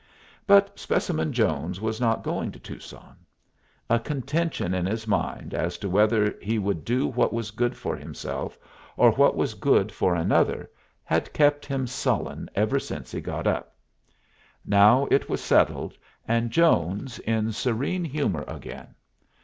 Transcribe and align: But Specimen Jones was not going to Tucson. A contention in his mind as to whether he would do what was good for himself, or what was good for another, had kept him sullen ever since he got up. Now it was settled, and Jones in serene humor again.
But 0.47 0.79
Specimen 0.79 1.31
Jones 1.31 1.79
was 1.79 2.01
not 2.01 2.23
going 2.23 2.51
to 2.53 2.59
Tucson. 2.59 3.17
A 3.87 3.99
contention 3.99 4.73
in 4.73 4.87
his 4.87 5.05
mind 5.05 5.53
as 5.53 5.77
to 5.77 5.87
whether 5.91 6.33
he 6.41 6.57
would 6.57 6.83
do 6.83 7.05
what 7.05 7.31
was 7.31 7.51
good 7.51 7.77
for 7.77 7.95
himself, 7.95 8.57
or 8.97 9.11
what 9.11 9.35
was 9.35 9.53
good 9.53 9.91
for 9.91 10.15
another, 10.15 10.71
had 11.03 11.31
kept 11.33 11.67
him 11.67 11.85
sullen 11.85 12.49
ever 12.55 12.79
since 12.79 13.11
he 13.11 13.21
got 13.21 13.45
up. 13.45 13.75
Now 14.65 15.07
it 15.11 15.29
was 15.29 15.39
settled, 15.39 15.95
and 16.27 16.49
Jones 16.49 17.19
in 17.19 17.51
serene 17.51 18.03
humor 18.03 18.43
again. 18.47 18.95